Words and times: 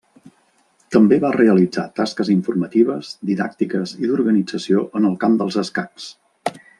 També 0.95 1.19
va 1.25 1.31
realitzar 1.35 1.83
tasques 1.99 2.31
informatives, 2.37 3.11
didàctiques 3.33 3.93
i 3.99 4.11
d'organització 4.13 4.85
en 5.01 5.07
el 5.11 5.17
camp 5.25 5.37
dels 5.43 5.63
escacs. 5.67 6.09